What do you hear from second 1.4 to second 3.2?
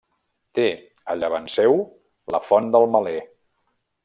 seu la Font del Meler.